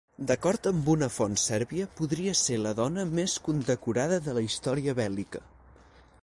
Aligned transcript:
D'acord 0.29 0.67
amb 0.69 0.87
una 0.93 1.09
font 1.17 1.35
sèrbia, 1.41 1.85
podria 1.99 2.33
ser 2.39 2.57
la 2.63 2.71
dona 2.79 3.05
més 3.21 3.37
condecorada 3.49 4.19
de 4.29 4.35
la 4.39 4.45
història 4.49 4.97
bèl·lica. 5.03 5.45